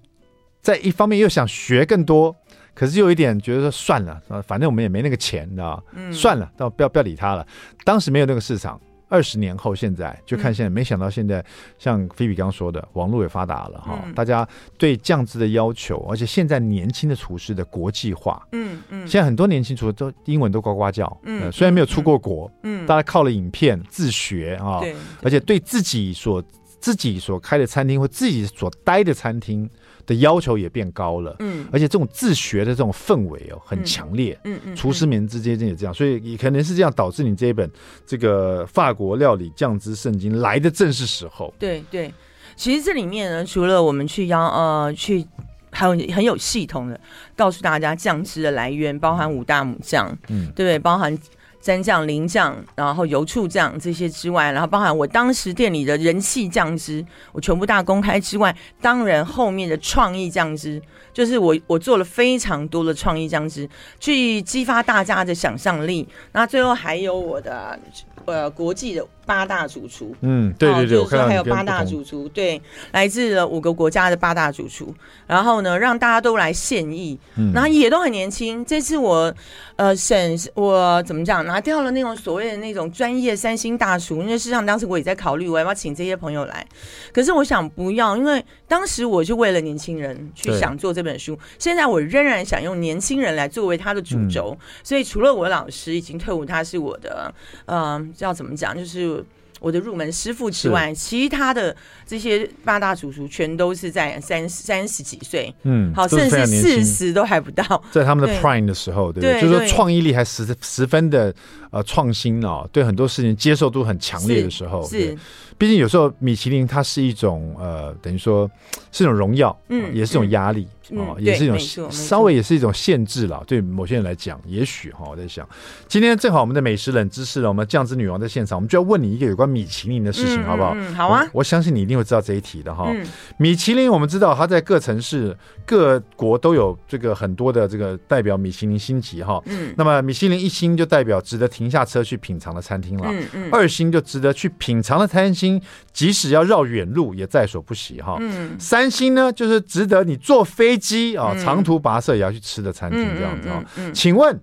[0.61, 2.35] 在一方面又想学更多，
[2.75, 6.13] 可是又有一点觉得说算了，反正我们也没那个钱，你知道吗？
[6.13, 7.47] 算了，倒不要不要理他了。
[7.85, 8.81] 当时没有那个市场。
[9.11, 11.45] 二十年后，现在就看现在，没想到现在
[11.79, 26.43] 像菲比刚刚说的，网络也发达了哈，大家对酱汁的要求，而且现在年轻的厨师的国际化，嗯嗯，现在很多年轻厨师都英文都呱呱叫，嗯，虽然没有出过国，嗯，大家靠了影片自学啊，对，而且对自己所
[26.79, 29.69] 自己所开的餐厅或自己所待的餐厅。
[30.07, 37.71] 的要求也变高了，嗯，而且这种自学的这种氛围哦，很强烈，嗯嗯，厨师们之间也这样，所以也可能是这样导致你这一本
[38.07, 41.53] 这个法国料理酱汁圣经来的正是时候。
[41.59, 42.13] 对对，
[42.57, 45.27] 其实这里面呢，除了我们去邀呃去，
[45.71, 47.01] 还有很有系统的
[47.37, 50.79] 告诉大家酱汁的来源，包含五大母酱，嗯，对不对？
[50.79, 51.17] 包含。
[51.63, 60.81] 蘸酱、淋酱，然后油醋酱这些之外，然后包含我当时店里的人气酱汁，我全部大公开之外，当然后面的创意酱汁，
[61.13, 63.69] 就是我我做了非常多的创意酱汁，
[63.99, 66.09] 去激发大家的想象力。
[66.33, 67.79] 那最后还有我的
[68.25, 69.07] 呃国际的。
[69.27, 74.93] 八大主厨，嗯，对对对，就是说还有八大主厨，对，来自了五个国家的八大主厨，
[75.29, 78.65] 然后呢，让大家都来献艺，嗯，然后也都很年轻。
[78.65, 79.33] 这次我，
[79.77, 86.67] 呃，审我怎么讲，拿掉了那种所谓的那种专业三星大厨，因为事实上当时我也在考虑我要不要请这些朋友来，
[87.13, 97.33] 可是我想不要，因为当时我就为了年轻人去想做这本书，现在我仍然想用年轻人来作为他的主轴，所以除了我老师已经退伍，他是我的，
[97.67, 99.25] 嗯，要怎么讲，就是。
[99.63, 111.35] 我的入门师傅之外，其他的这些八大主厨全都是在三三十几岁，嗯，好，甚至四十都还不到，在他们的 prime 的时候，对，就是说创意力还十十分的
[111.71, 114.99] 呃创新哦，对很多事情接受度很强烈的时候，是。
[114.99, 115.19] 是
[115.59, 118.51] 毕竟有时候米其林它是一种呃，等于说
[118.91, 120.67] 是一种荣耀，嗯，也是一种压力。
[120.97, 121.59] 哦，也是一种
[121.91, 125.49] 稍微也是一种限制了，对某些人来讲，也许哈，我在想，
[125.89, 130.75] 今天正好我们的美食冷知识了，我们酱汁女王在现场，我们就要问你一个有关米其林的事情，好不好？
[130.97, 132.91] 好啊，我相信你一定会知道这一题的哈。
[133.37, 145.61] 米其林我们知道它在各城市各国都有这个很多的这个代表米其林星级哈，嗯，那么米其林一星就代表值得停下车去品尝的餐厅了，嗯嗯，二星就值得去品尝的餐厅，
[145.93, 153.65] 即使要绕远路也在所不惜哈，嗯，三星呢就是值得你坐飞机啊，长途跋涉也要去吃的餐厅，这样子啊。
[153.93, 154.41] 请问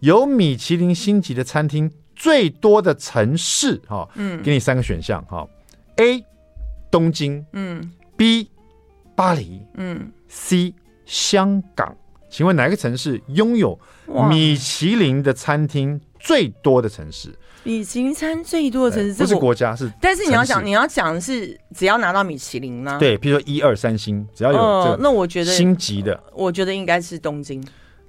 [0.00, 4.08] 有米其林星级的餐厅最多的城市哈？
[4.14, 5.46] 嗯，给你三个选项哈
[5.96, 6.24] ：A.
[6.90, 8.48] 东京，嗯；B.
[9.16, 10.72] 巴黎，嗯；C.
[11.04, 11.96] 香港。
[12.30, 13.78] 请问哪个城市拥有
[14.30, 17.34] 米其林的餐厅最多的城市？
[17.64, 22.98] 米其林餐最多的城市，这是国家是，但是你要讲，你要讲的是只要拿到米其林吗？
[22.98, 27.64] 对，比如说一二三星，只要有这个，那我觉得星级的，我觉得应该是东京。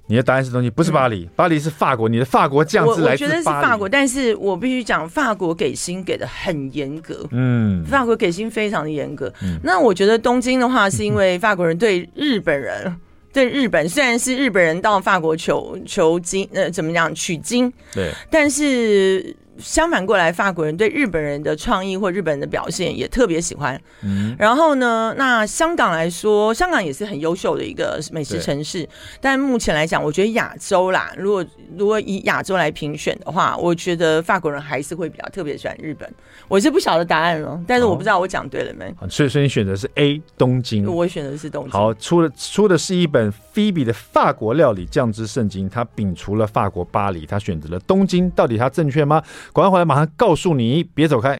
[0.06, 2.10] 你的答案是东京，不是巴黎，巴黎是法国。
[2.10, 3.24] 你的法国酱汁来自。
[3.24, 7.26] 我觉得是法国，但是我必须讲，法国给星给的很严格。
[7.30, 9.32] 嗯，法国给星非常的严格。
[9.62, 12.94] 那我觉得东京的话，是因为法国人对日本人。
[13.32, 17.72] 对日本，虽然是日本人到法国求求经，呃，怎么讲取经？
[17.92, 19.34] 对，但是。
[19.58, 23.80] 相反过来，法国人对日本人的创意或日本人的表现也特别喜欢。
[24.02, 28.88] 嗯，然后呢，那香港来说，香港也是很优秀的一个美食城市。
[29.20, 31.44] 但目前来讲，我觉得亚洲啦，如果
[31.76, 36.12] 如果以亚洲来评选的话，我觉得法国人还是会比较特别喜欢日本。
[36.48, 38.92] 我是不晓得答案了，但是我不知道我讲对了没。
[39.08, 40.86] 所以，所以你选择是 A 东京。
[40.86, 41.72] 我选的是东京。
[41.72, 49.22] 好，出的出的是一本菲比的法国料理酱汁圣经，他摒除了法国巴黎，他选择了东京，到底他正确吗？
[49.52, 51.38] 广告回来马上告诉你，别走开。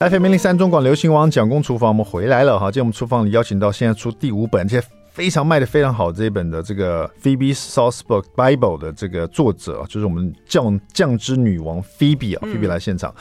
[0.00, 2.70] FM 零零三中广流行王蒋公厨房，我们回来了哈。
[2.70, 4.86] 今天我们厨房里邀请到现在出第五本，这些
[5.20, 13.14] 非常卖的非常好这一本的这个 Phoebe Sauce Book Bible 的这个作者，就是我们酱酱汁女王 Phoebe 啊，Phoebe 来现场。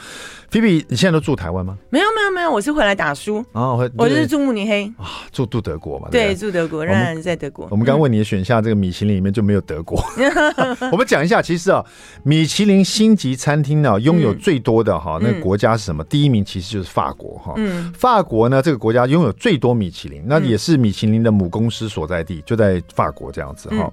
[0.49, 1.77] Phoebe，，你现在都住台湾吗？
[1.89, 3.73] 没有，没有，没有，我是回来打书啊。
[3.97, 6.07] 我就是住慕尼黑啊，住住德国嘛。
[6.09, 7.67] 对，住德国，仍然在德国。
[7.69, 10.01] 我们刚问你的选项，这个米其林里面就没有德国。
[10.91, 11.85] 我们讲一下，其实啊，
[12.23, 16.01] 米其林星级餐厅呢，拥有最多的哈，那个国家是什么？
[16.05, 17.53] 第一名其实就是法国哈。
[17.57, 17.91] 嗯。
[17.93, 21.88] 法国呢，这个国家拥有最多米其林，那也是米其林的母公司。
[21.89, 23.91] 师所在地就在法国这样子哈。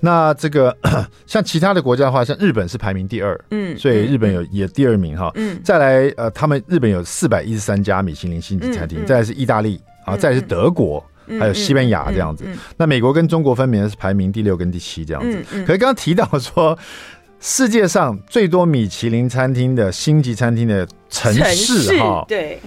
[0.00, 0.76] 那这个
[1.26, 5.32] 像其他的国家的话，像日本是排名第二，嗯，所以日本有也第二名哈。
[5.36, 11.02] 嗯，再来呃，他们日本有四百一十三家米其林星级餐厅，再来是意大利啊，再来是德国，
[11.40, 12.44] 还有西班牙这样子。
[12.76, 15.42] 那美国跟中国分别是排名第六跟第七这样子。
[15.66, 16.78] 可是刚刚提到说。
[17.40, 22.58] 世界上最多米其林餐厅的星级餐厅的城市哈，对，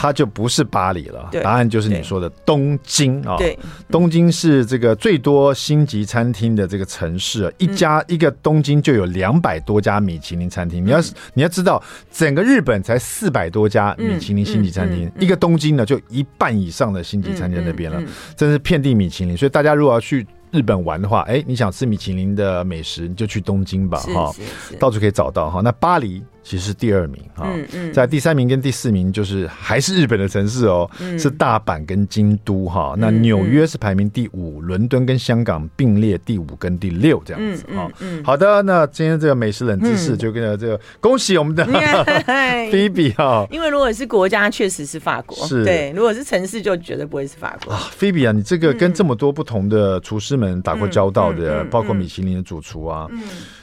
[0.00, 1.28] 它就不是巴黎了。
[1.42, 3.36] 答案就是你说的东京啊。
[3.36, 3.58] 对，
[3.90, 10.82] 东京是这个最多星级餐厅的这个城市，一家一个东京就有两百多家米其林餐厅。
[10.82, 10.98] 你要
[11.34, 18.02] 你要知道，整个日本才四百多家米其林星级餐厅，一个东京呢就一半以上的星级餐厅那边了，
[18.34, 19.36] 真是遍地米其林。
[19.36, 20.26] 所以大家如果要去。
[20.52, 24.32] 日本玩的话，哎，你想吃米其林的美食，你就去东京吧，哈，
[24.80, 25.60] 到处可以找到哈。
[25.60, 26.20] 那巴黎。
[26.42, 32.94] 其实是第二名啊，嗯嗯，在第三名跟第四名就是还是日本的城市哦，是大阪跟京都哈。
[32.98, 37.88] 那纽约是排名第五，伦敦跟香港并列第五跟第六这样子啊。
[38.24, 41.64] 好的，那今天这个美食冷知识就跟这个恭喜我们的
[42.72, 45.64] 菲比哈，因为如果是国家确实是法国，是。
[45.64, 47.72] 对；如果是城市就绝对不会是法国。
[47.72, 47.88] 啊。
[47.92, 53.06] 菲比啊，你这个跟这么多不同的厨师们打过交道的，包括米其林的主厨啊。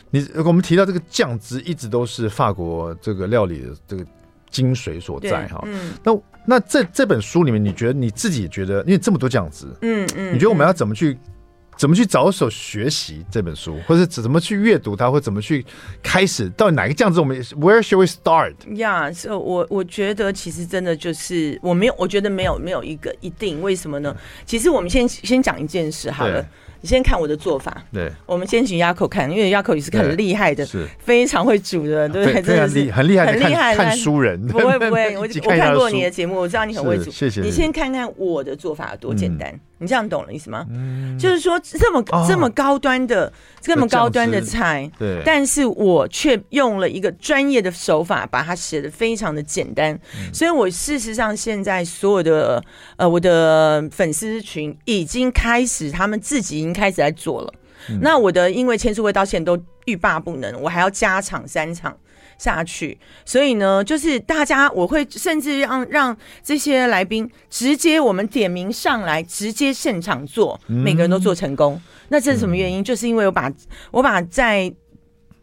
[0.10, 4.06] 你我们提到这个酱汁一直都是法国这个料理的这个
[4.50, 5.62] 精髓所在哈。
[5.65, 5.93] 嗯。
[6.04, 11.17] 那那这这本书里面，你觉得你自己也觉得，因为这么多酱汁，嗯嗯，你觉得我们要怎么去
[11.78, 15.65] 怎么去着手学习这本书，或者怎么去阅读它，或怎么去
[16.02, 16.50] 开始？
[16.52, 18.54] 到底哪个酱汁我们 Where should we start？
[18.78, 24.15] 呀，所以我我觉得其实真的就是我没有，我觉得没有没有一个一定，为什么呢？
[24.46, 26.43] 其实我们先先讲一件事好了。
[26.88, 27.84] 你先看我的做法。
[27.91, 32.41] 对，我们先请亚口看，因为亚口也是很厉害的，是非常会煮的，对不对？
[32.41, 33.76] 真的是很厉害，很厉害。
[33.76, 37.12] 看书人不会不会，我 我看过你的节目，我知道你很会煮。
[37.12, 37.41] 谢谢。
[37.41, 40.66] 你先看看我的做法有多简单，你这样懂了意思吗？
[41.18, 49.98] 就是说这么这么高端的这么高端的菜，对，但是我却用了一个专业的手法把它写的非常的简单，
[50.34, 52.62] 所以我事实上现在所有的
[52.98, 56.58] 呃我的粉丝群已经开始他们自己。
[56.58, 57.54] 已经开始在做了，
[57.90, 61.96] 嗯、那我的因为签书会到现在都欲罢不能，我还要加场三场
[62.38, 71.82] 下去，所以呢，就是大家我会甚至让让这些来宾直接我们点名上来，直接现场做，嗯、每个人都做成功。
[72.10, 72.82] 那这是什么原因？
[72.82, 73.52] 嗯、就是因为我把
[73.91, 74.71] 我把在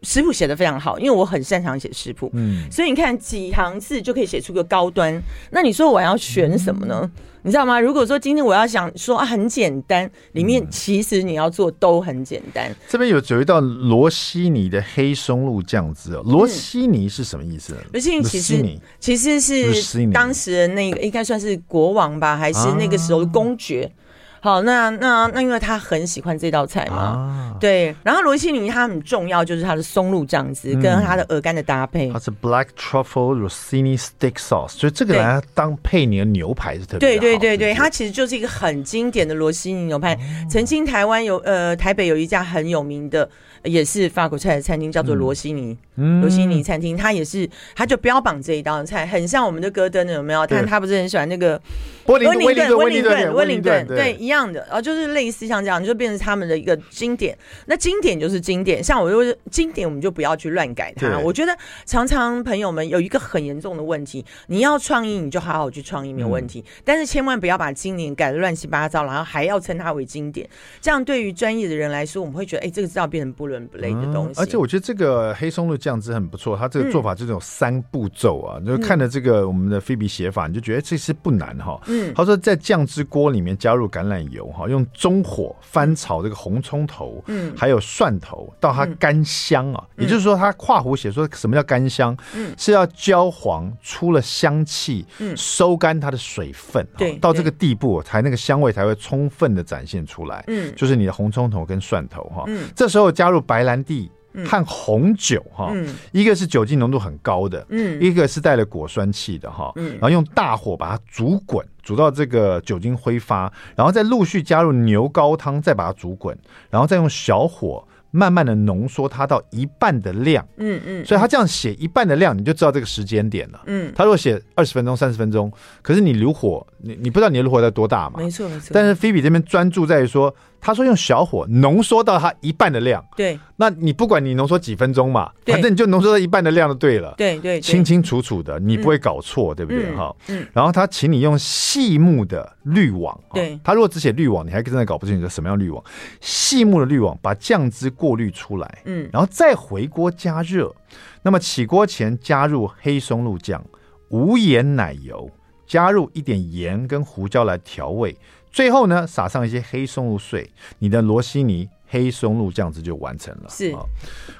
[0.01, 5.21] 食谱写的非常好，因为我很擅长写食谱，嗯，所以你看几行字就可以写出个高端。
[5.51, 7.01] 那你说我要选什么呢？
[7.03, 7.11] 嗯
[7.45, 7.79] 你知道吗？
[7.79, 12.67] 如果说今天我要想说啊，很简单，里面其实你要做都很简单。
[12.71, 17.77] 嗯、这边有有一道罗西尼的黑松露酱汁哦，罗西尼是什么意思？
[17.93, 23.83] 罗西尼其实其实是当时的那个应该算是国王吧，还是那个时候的公爵。
[23.83, 24.03] 啊
[24.45, 27.95] 好，那那那，因为他很喜欢这道菜嘛，啊、对。
[28.03, 32.11] 然后罗西尼它很重要，就是它的松露酱汁跟它的鹅肝的搭配。
[32.11, 37.19] 它是 Black Truffle Rossini Steak Sauce，所以这个来当配你的牛排是特别好。
[37.19, 40.13] 对对对对，它其实就是一个很经典的罗西尼牛排。
[40.13, 43.27] 哦、曾经台湾有呃台北有一家很有名的。
[43.65, 45.77] 也是法国菜的餐厅，叫做罗西尼，
[46.21, 50.45] 罗西尼餐厅，它也是，它就标榜这一道菜，很像我们的戈登，有没有？
[50.45, 51.59] 他他不是很喜欢那个
[52.05, 57.37] 温灵顿，温灵顿，温灵顿，对，一样的，然后就是类似像这样，就变成他们的一个经典。
[57.65, 61.17] 那经典就是经典，像我就是经典，我们就不要去乱改它。
[61.19, 70.47] 我觉得常常朋友们有一个很严重的问题，你要创意，你就好好去创意，没有问题，但是千万不要把经典改的乱七八糟，然后还要称它为经典，
[70.79, 73.54] 这样对于专业的人来说，我们会觉得，哎，这个知道变成不伦。
[73.67, 81.79] 不类的东西，而且我觉得这个黑松露酱汁很不错，它这个做法就是有三步骤啊，就看着这个我们的菲比写法，你就觉得这是不难哈。
[81.87, 103.35] 嗯，他说在酱汁锅里面加入橄榄油哈，用中火翻炒这个红葱头，嗯，还有蒜头到它干香啊，也就是说他跨湖写说什么叫干香，嗯，是要焦黄出了香气，嗯，收干它的水分，对，到这个地步才那个香味才会充分的展现出来，嗯，就是你的红葱头跟蒜头哈，嗯，这时候加入。
[103.45, 104.11] 白兰地
[104.45, 105.73] 和红酒哈，
[106.11, 116.37] 一个是酒精浓度很高的，嗯，一个是带了果酸气的哈，嗯，然后用大火把它煮滚，煮到这个酒精挥发，然后再陆续加入牛高汤，再把它煮滚，
[116.69, 125.49] 然后再用小火慢慢的浓缩它到一半的量，嗯嗯，所以他这样写一半的量，你就知道这个时间点了，嗯，他如果写二十分钟、三十分钟，
[125.81, 130.35] 可是你炉火，你你不知道你的炉火在多大嘛，没错没错，但是菲比这边专注在于说。
[130.65, 133.05] 他说用小火浓缩到它一半的量。
[133.15, 137.13] 对，那你不管你浓缩几分钟嘛，反正你就浓缩到一半的量就对了。
[137.15, 139.95] 对对，清清楚楚的，你不会搞错，嗯、对不对？
[139.95, 140.47] 哈、嗯，嗯。
[140.53, 143.15] 然后他请你用细木的滤网。
[143.31, 143.59] 对。
[143.63, 145.83] 他如果只写滤网，你还真的搞不清楚什么样滤网。
[146.19, 148.79] 细木的滤网把酱汁过滤出来。
[148.85, 149.07] 嗯。
[149.13, 150.73] 然后再回锅加热。
[151.21, 153.63] 那么起锅前加入黑松露酱、
[154.09, 155.29] 无盐奶油，
[155.67, 158.17] 加入一点盐跟胡椒来调味。
[158.55, 163.49] 最后呢，撒上一些黑松露碎，你的罗西尼黑松露酱汁就完成了。
[163.49, 163.75] 是，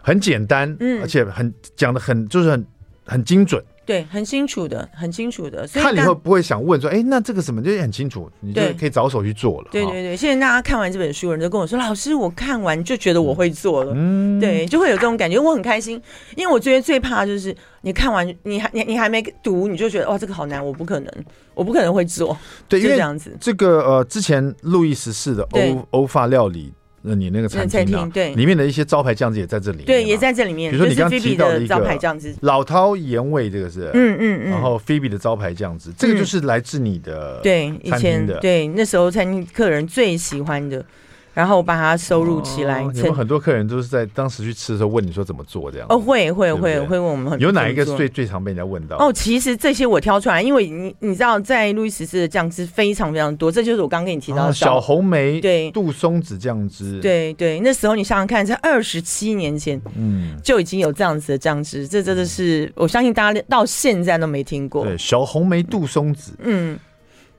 [0.02, 2.66] 很简单，嗯，而且很讲的很就是很
[3.06, 3.62] 很精准。
[3.86, 5.68] 对，很清楚的，很清楚的。
[5.68, 7.62] 所以看了以后不会想问说，哎，那这个什么？
[7.62, 9.70] 就很清楚，你就可以着手去做了。
[9.72, 13.94] 对对对，现在大家看完这本书，人都跟我说，老师，我看完就觉得我会做了。
[13.96, 16.02] 嗯，对，就会有这种感觉，我很开心，
[16.36, 21.12] 因为我觉得最怕就是你看完，你还你你还没读，你就觉得哇，这个好难，我不可能，
[21.54, 22.38] 我不可能会做。
[22.68, 23.38] 对，就这样子。
[23.40, 26.74] 这个呃，之前路易十四的欧欧法料理。
[27.06, 30.72] 那你那个餐厅啊，对，里面的一些招牌酱汁也在这里面，对，也在这里面。
[30.72, 40.84] 比如说你刚刚提到的一个招牌酱汁，老饕盐味，这个是，嗯嗯嗯，然后菲比的招牌酱汁，这个就是来自你的对以前的，对那时候餐厅客人最喜欢的。
[41.36, 42.82] 然后把它收入起来。
[43.04, 45.86] 有很多客人都是在当时去吃的时候问你说怎么做这样？
[45.90, 47.46] 哦，会会会会问我们很多。
[47.46, 48.98] 有哪一个最最常被人家问到？
[48.98, 57.00] 哦，其实这些我挑出来，因为你你知道，在路易十四的酱汁非常非常多，这就是我刚刚跟你提到的小红梅对杜松子酱汁。
[57.02, 64.86] 对对，那时候你想想看，在二十七年前，嗯，就已经有这样子的酱汁，这真的是我相信大家到现在都没听过。
[64.86, 66.80] 对，小红梅杜松子，嗯。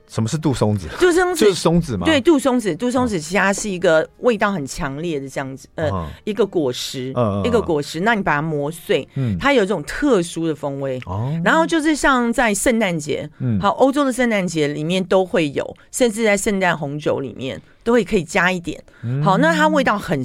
[0.09, 0.87] 什么是杜松子？
[0.99, 2.05] 杜松子就是松子吗？
[2.05, 7.99] 对，杜松子，杜松子其实它是一个味道很强烈的这样子，呃，嗯、一个果实，嗯、一个果实。
[7.99, 10.99] 那你把它磨碎，嗯，它有这种特殊的风味。
[11.05, 18.81] 哦，然后就是像在圣诞节，嗯，好，欧洲的圣诞节里面都会有，甚至在圣诞红酒里面都会可以加一点。
[19.23, 20.23] 好，那它味道很。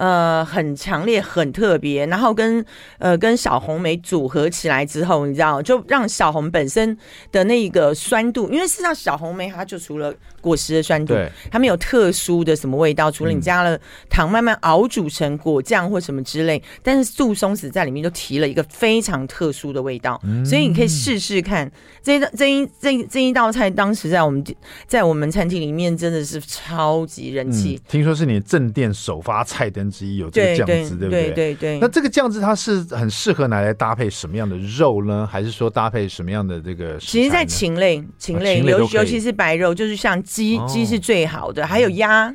[0.00, 2.64] 呃，很强烈，很特别，然后跟
[2.98, 6.96] 呃跟小红莓组合起来之后，你知道，就让小红本身
[7.30, 11.14] 的那个酸度，因为事实上小红莓它就除了果实的酸度，
[11.50, 21.70] 它没有特殊的什么味道，除了你加了糖慢慢熬煮成果酱或什么之类，但是素松子在里面就提了一个非常特殊的味道，嗯、所以你可以试试看
[22.02, 24.42] 这一道这一这一这一道菜，当时在我们
[24.86, 29.90] 在我们餐厅里面真的是超级人气，嗯、听说是你正店首发菜单。
[29.90, 31.30] 之一有这个酱汁，对不对？
[31.30, 31.78] 对对对。
[31.80, 35.26] 那这个酱汁它是很适合拿来搭配什么样的肉呢？
[35.26, 36.96] 还是说搭配什么样的这个？
[36.98, 42.32] 其实，在禽类，禽类尤尤其是白肉，就是像鸡，鸡是最好的，还有鸭。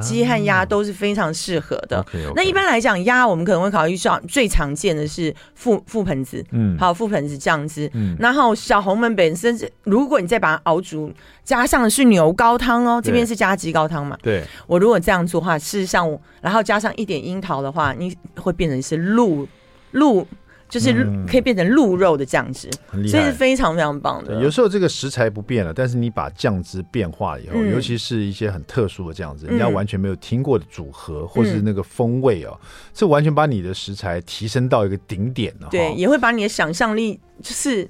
[0.00, 2.00] 鸡和鸭都是非常适合的。
[2.04, 2.32] Okay, okay.
[2.36, 7.90] 那一般来讲，鸭我们可能会考虑上最常见的是覆覆盆子，嗯，还有覆盆子酱汁。
[7.94, 14.16] 嗯，然后小红莓本身是，如果你再把它熬煮，加上的是牛高汤哦，这边是加鸡高汤嘛。
[14.22, 19.48] 对，我如果这样做的话，事实上，然后加上一点樱桃的话，你会变成是鹿
[19.90, 20.24] 鹿。
[20.72, 24.40] 就是可以变成鹿肉的酱汁，嗯、所以是非常非常棒的。
[24.40, 32.58] 有时候这个食材不变了，但是你把酱汁变化了以后，嗯、尤其是一些很特殊的酱汁，人家完全没有听过的组合，嗯、或是那个风味哦，
[32.94, 35.68] 这完全把你的食材提升到一个顶点了。
[35.70, 37.86] 对，也会把你的想象力就是。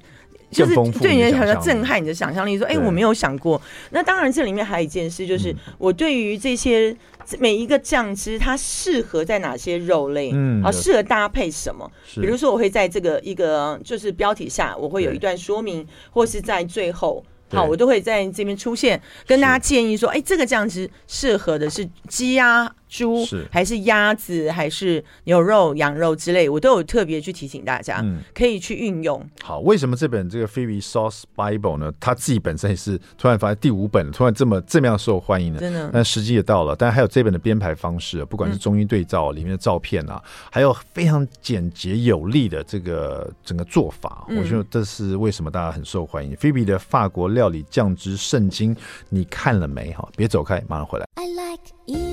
[0.51, 3.59] 就是对你好像震撼你的想象力，说，哎，我没有想过。
[3.89, 6.95] 那当然，这里面还有一件事，就是我对于这些
[7.39, 11.89] 每一个酱汁，它适合在哪些肉类，嗯，啊，适合搭配什么？
[12.15, 22.73] 比如说，我会在这个一个就是标题下，我会有一段说明，或是在最后，好，我都会在这边出现，跟大家建议说，哎，这个酱汁适合的是鸡啊。
[22.93, 29.19] 猪是还是鸭子还是牛肉、羊肉之类，我都有特别去提醒大家，嗯，可以去运用。
[29.41, 31.91] 好，为什么这本这个 Phoebe Sauce Bible 呢？
[31.99, 35.89] 他自己本身也是突然发现第五本突然这么这么样受欢迎呢，真的。
[35.91, 46.35] 但时机也到了，但还有这本的编排方式，不管是中英对照里面的照片啊，嗯、还有非常简洁有力的这个整个做法，嗯、我觉得这是为什么大家很受欢迎。
[46.35, 48.75] Phoebe 的法国料理酱汁圣经，
[49.09, 49.91] 你看了没？
[49.93, 51.05] 哈，别走开，马上回来。
[51.15, 52.12] I like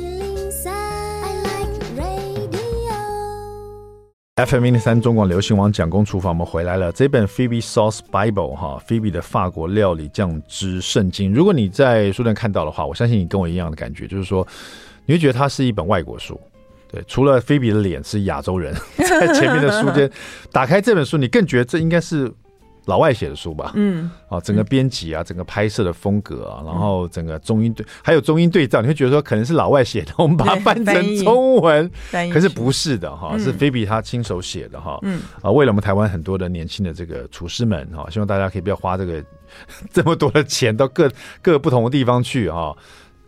[4.46, 6.90] FM 零零三中广流行王蒋公厨房，我们回来了。
[6.92, 11.35] 这本 Phoebe Sauce Bible 哈，Phoebe 的法国料理酱汁圣经。
[11.35, 14.46] 如果你在书店看到的话，我相信你跟我一样的感觉，就是说
[15.05, 16.40] 你会觉得它是一本外国书。
[16.90, 20.11] 对，除了 Phoebe 的脸是亚洲人， 在前面的书间
[20.50, 22.33] 打开这本书，你更觉得这应该是。
[22.86, 31.90] 老外写的书吧，嗯，啊，整个编辑啊，整个拍摄的风格啊，然后整个中英对，还有中英对照，你会觉得说可能是老外写的，我们把它 翻成中文，
[32.33, 39.24] 可是不是的哈，是菲比他亲手写的哈，嗯，啊，为了我们台湾很多的年轻的这个厨师们哈，希望大家可以不要花这个
[39.92, 41.10] 这么多的钱到各
[41.42, 42.76] 各不同的地方去哈。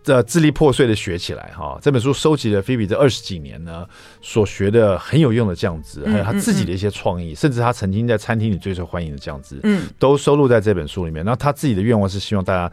[0.07, 1.78] 呃支离破碎的学起来哈。
[1.82, 3.86] 这本书收集了菲比这二十几年呢
[4.20, 11.24] 所学的很有用的酱汁，还有他自己的一些创意，甚至他曾经在餐厅里最受欢迎的酱汁，嗯，都收录在这本书里面。
[11.24, 12.72] 然后他自己的愿望是希望大家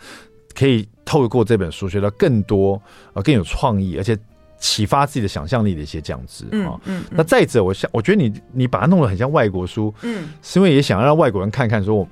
[0.54, 2.82] 可以透过这本书学到更多
[3.14, 4.18] 呃更有创意，而且。
[4.62, 12.06] 启发自己的想象力的一些酱汁啊，嗯嗯、那再者，我想，我觉得你你把它弄得很像外国书，嗯，是因为也想要让外国人看看，说我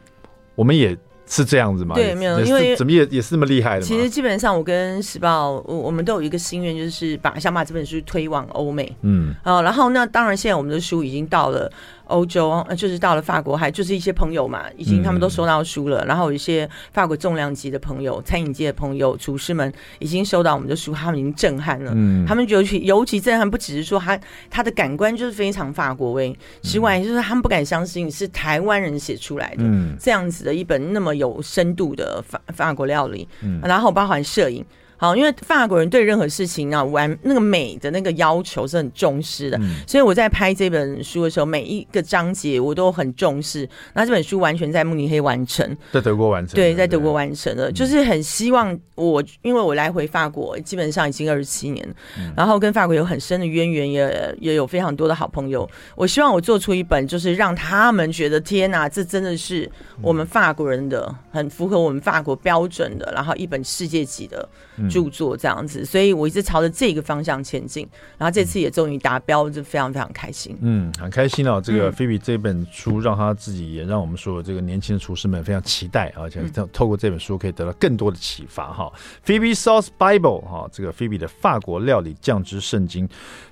[0.55, 0.97] 我们也
[1.27, 1.93] 是这样子吗？
[1.93, 3.81] 对，没有，因为怎么也也是那么厉害的。
[3.81, 11.71] 其实基本上，我跟时报，我我们都有一个心愿，就是把想把这本书推往欧美，嗯，啊，然后那当然，现在我们的书已经到了。
[12.07, 16.03] 欧洲就是到了法国，还就是一些朋友嘛，已经他们都收到书了。
[16.03, 21.91] 嗯、然后有一些法国重量级的朋友、餐饮界的朋友、厨师们已经收到我们的书，他们已经震撼了。
[21.93, 34.65] 嗯，他们尤其尤其震撼，不只是说他他的感官就是非常法国味之外，就是他们不敢相信是台湾人写出来的，嗯，这样子的一本那么有深度的法法国料理，嗯，然后包含摄影。
[34.97, 43.67] 好，因为法国人对任何事情啊，完那个美的那个要求是很重视的，嗯、所以我在拍这本书的时候，每一个章节我都很重视。
[43.93, 51.87] 那这本书完全在慕尼黑完成，在德国完成，对，在德国完成的，就是很希望我，因为我来回法国基本上已经二十七年，
[52.17, 55.69] 嗯、然后跟法国有很深的渊源，也也有非常多的好朋友。
[55.95, 59.69] 我希望我做出一本，就是让他们觉得天哪，这真的是
[60.01, 64.49] 我们法国人的，很符合我们法国标准的，然后一本世界级的。
[64.89, 70.57] 著作这样子，所以我一直朝着这个方向前进，然后这次也终于达标，就非常非常开心。
[70.61, 71.61] 嗯，很开心哦。
[71.63, 78.91] 这个菲比这本书让他自己也让我们所有这个年轻的厨师们非常期待，而且透过这本书可以得到更多的启发哈。
[79.25, 83.07] Phoebe Sauce Bible 哈，这个菲比的法国料理酱汁圣经，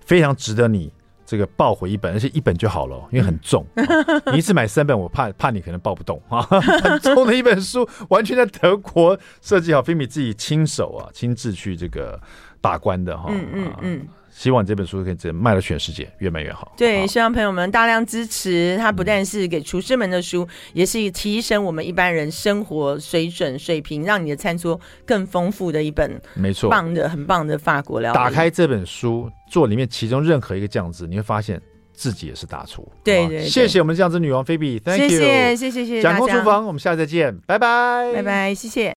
[0.06, 0.92] 非常值得你。
[1.26, 3.66] 这个抱回一本，而且一本就好了，因为很重。
[4.32, 6.42] 你一次买三本，我怕怕你可能抱不动 啊。
[6.42, 12.22] 很重的一本书，完全在德国设计好，菲米自己亲手啊，亲自去这个
[12.62, 13.26] 把关的哈。
[13.30, 14.08] 嗯嗯嗯。
[14.38, 16.74] 希望这本书可以卖到全世界，越卖越好。
[16.76, 18.76] 对，希望朋友们大量支持。
[18.78, 26.22] 它不但是给厨师们的书，嗯、也是提升我们一般人生活水准水平，让你的餐桌更丰富的一本。
[26.34, 28.16] 没错，棒的，很棒的法国料理。
[28.16, 31.62] 打开这本书，做里面其中任何一个酱汁，你会发现
[31.94, 32.86] 自己也是大厨。
[33.06, 36.02] 对，对对，谢谢我们酱汁女王菲比，Thank you，谢谢谢谢谢谢。
[36.02, 38.94] 蒋公厨房，我们下次再见，拜拜，拜拜，谢谢。